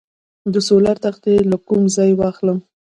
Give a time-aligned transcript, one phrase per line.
[0.53, 2.57] د سولر تختې له کوم ځای واخلم؟